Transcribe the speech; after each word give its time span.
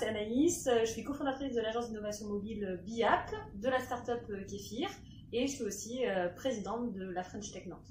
je 0.00 0.84
suis 0.86 1.04
cofondatrice 1.04 1.54
de 1.54 1.60
l'agence 1.60 1.88
d'innovation 1.88 2.26
mobile 2.26 2.80
BIAP, 2.84 3.30
de 3.54 3.68
la 3.68 3.78
startup 3.78 4.26
Kéfir, 4.48 4.88
et 5.32 5.46
je 5.46 5.52
suis 5.52 5.64
aussi 5.64 6.02
présidente 6.36 6.92
de 6.92 7.08
la 7.10 7.22
French 7.22 7.52
Tech 7.52 7.66
Nantes. 7.66 7.86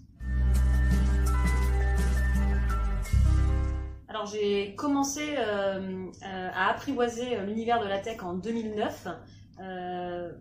Alors 4.07 4.25
j'ai 4.25 4.75
commencé 4.75 5.37
à 5.37 6.69
apprivoiser 6.69 7.37
l'univers 7.45 7.81
de 7.81 7.87
la 7.87 7.99
tech 7.99 8.21
en 8.21 8.33
2009 8.33 9.07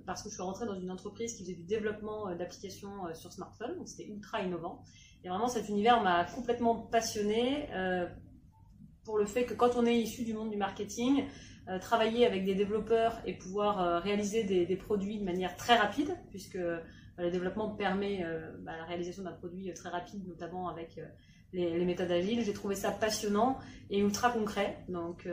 parce 0.04 0.22
que 0.22 0.28
je 0.28 0.34
suis 0.34 0.42
rentrée 0.42 0.66
dans 0.66 0.78
une 0.78 0.90
entreprise 0.90 1.34
qui 1.34 1.44
faisait 1.44 1.54
du 1.54 1.64
développement 1.64 2.34
d'applications 2.34 3.14
sur 3.14 3.32
smartphone, 3.32 3.76
donc 3.76 3.88
c'était 3.88 4.08
ultra 4.08 4.42
innovant. 4.42 4.82
Et 5.24 5.28
vraiment 5.28 5.48
cet 5.48 5.68
univers 5.68 6.02
m'a 6.02 6.24
complètement 6.24 6.74
passionnée 6.74 7.68
pour 9.04 9.18
le 9.18 9.26
fait 9.26 9.44
que 9.44 9.54
quand 9.54 9.76
on 9.76 9.86
est 9.86 9.98
issu 9.98 10.24
du 10.24 10.34
monde 10.34 10.50
du 10.50 10.56
marketing, 10.56 11.24
euh, 11.68 11.78
travailler 11.78 12.26
avec 12.26 12.44
des 12.44 12.56
développeurs 12.56 13.22
et 13.24 13.34
pouvoir 13.34 13.80
euh, 13.80 14.00
réaliser 14.00 14.42
des, 14.42 14.76
produits 14.76 15.20
de 15.20 15.24
manière 15.24 15.56
très 15.56 15.76
rapide, 15.76 16.12
puisque 16.30 16.56
euh, 16.56 16.80
le 17.18 17.30
développement 17.30 17.70
permet 17.70 18.24
bah, 18.60 18.76
la 18.76 18.84
réalisation 18.84 19.22
d'un 19.22 19.32
produit 19.32 19.72
très 19.74 19.90
rapide, 19.90 20.26
notamment 20.26 20.68
avec 20.68 20.98
les, 21.52 21.84
méthodes 21.84 22.10
agiles. 22.10 22.42
J'ai 22.42 22.54
trouvé 22.54 22.74
ça 22.74 22.90
passionnant 22.90 23.58
et 23.90 24.00
ultra 24.00 24.30
concret. 24.30 24.78
Donc, 24.88 25.28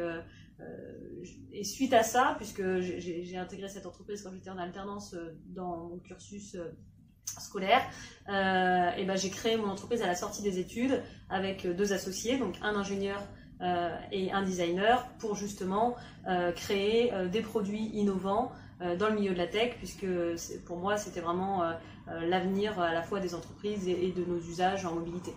et 1.53 1.63
suite 1.63 1.93
à 1.93 2.03
ça, 2.03 2.35
puisque 2.37 2.79
j'ai 2.79 3.37
intégré 3.37 3.69
cette 3.69 3.85
entreprise 3.85 4.21
quand 4.21 4.31
j'étais 4.33 4.49
en 4.49 4.57
alternance 4.57 5.15
dans 5.47 5.87
mon 5.87 5.99
cursus 5.99 6.57
scolaire, 7.25 7.81
et 8.27 9.05
ben 9.05 9.15
j'ai 9.15 9.29
créé 9.29 9.55
mon 9.55 9.69
entreprise 9.69 10.01
à 10.01 10.07
la 10.07 10.15
sortie 10.15 10.43
des 10.43 10.59
études 10.59 11.01
avec 11.29 11.65
deux 11.65 11.93
associés, 11.93 12.37
donc 12.37 12.57
un 12.61 12.75
ingénieur 12.75 13.23
et 14.11 14.31
un 14.31 14.41
designer 14.41 15.05
pour 15.19 15.35
justement 15.35 15.95
euh, 16.27 16.51
créer 16.53 17.13
euh, 17.13 17.27
des 17.27 17.41
produits 17.41 17.89
innovants 17.93 18.51
dans 18.97 19.09
le 19.09 19.15
milieu 19.15 19.33
de 19.33 19.37
la 19.37 19.47
tech, 19.47 19.75
puisque 19.75 20.07
pour 20.65 20.77
moi 20.77 20.95
c'était 20.95 21.19
vraiment 21.19 21.63
l'avenir 22.07 22.79
à 22.79 22.93
la 22.93 23.03
fois 23.03 23.19
des 23.19 23.35
entreprises 23.35 23.89
et, 23.89 24.13
de 24.13 24.23
nos 24.23 24.37
usages 24.37 24.85
en 24.85 24.93
mobilité. 24.93 25.33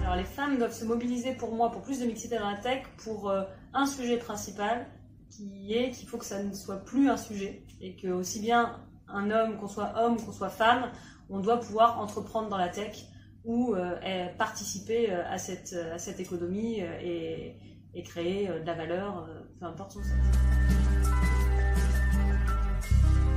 Alors 0.00 0.14
les 0.14 0.22
femmes 0.22 0.58
doivent 0.58 0.72
se 0.72 0.84
mobiliser 0.84 1.34
pour 1.34 1.52
moi 1.56 1.72
pour 1.72 1.82
plus 1.82 1.98
de 1.98 2.06
mixité 2.06 2.38
dans 2.38 2.48
la 2.48 2.56
tech 2.56 2.84
pour 2.98 3.34
un 3.72 3.86
sujet 3.86 4.16
principal 4.16 4.86
qui 5.28 5.74
est 5.74 5.90
qu'il 5.90 6.06
faut 6.06 6.18
que 6.18 6.24
ça 6.24 6.40
ne 6.40 6.54
soit 6.54 6.84
plus 6.84 7.10
un 7.10 7.16
sujet 7.16 7.64
et 7.80 7.96
que 7.96 8.06
aussi 8.06 8.38
bien 8.38 8.76
un 9.08 9.32
homme, 9.32 9.58
qu'on 9.58 9.66
soit 9.66 9.92
homme, 10.00 10.22
qu'on 10.24 10.30
soit 10.30 10.50
femme, 10.50 10.92
on 11.28 11.40
doit 11.40 11.58
pouvoir 11.58 11.98
entreprendre 11.98 12.48
dans 12.48 12.58
la 12.58 12.68
tech 12.68 13.06
ou 13.44 13.74
euh, 13.74 14.28
participer 14.38 15.10
euh, 15.10 15.22
à 15.28 15.38
cette, 15.38 15.74
à 15.74 15.98
cette 15.98 16.18
économie 16.18 16.82
euh, 16.82 17.54
et, 17.94 18.02
créer 18.02 18.48
de 18.48 18.66
la 18.66 18.74
valeur, 18.74 19.28
peu 19.60 19.66
importe 19.66 19.92
son 19.92 20.02
sexe. 20.02 20.14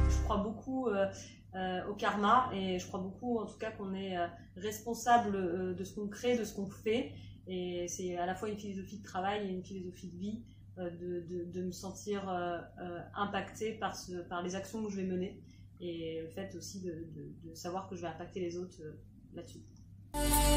Je 0.10 0.24
crois 0.24 0.38
beaucoup 0.38 0.90
au 0.90 1.94
karma 1.94 2.50
et 2.52 2.80
je 2.80 2.88
crois 2.88 3.00
beaucoup 3.00 3.38
en 3.38 3.46
tout 3.46 3.58
cas 3.60 3.70
qu'on 3.70 3.94
est 3.94 4.18
responsable 4.56 5.76
de 5.76 5.84
ce 5.84 5.94
qu'on 5.94 6.08
crée, 6.08 6.38
de 6.38 6.44
ce 6.44 6.56
qu'on 6.56 6.68
fait. 6.68 7.14
Et 7.46 7.88
c'est 7.88 8.18
à 8.18 8.26
la 8.26 8.34
fois 8.34 8.50
une 8.50 8.58
philosophie 8.58 8.98
de 8.98 9.04
travail 9.04 9.48
et 9.48 9.52
une 9.52 9.64
philosophie 9.64 10.08
de 10.08 10.18
vie 10.18 10.44
de, 10.78 11.62
me 11.62 11.72
sentir 11.72 12.28
euh, 12.28 12.60
impacté 13.16 13.74
par, 13.74 13.96
les 14.44 14.56
actions 14.56 14.84
que 14.84 14.90
je 14.90 14.98
vais 14.98 15.06
mener 15.08 15.40
et 15.80 16.22
le 16.24 16.30
fait 16.30 16.56
aussi 16.56 16.82
de 16.82 17.54
savoir 17.54 17.88
que 17.88 17.96
je 17.96 18.02
vais 18.02 18.08
impacter 18.08 18.40
les 18.40 18.58
autres 18.58 18.82
là-dessus. 19.36 19.62
you 20.14 20.57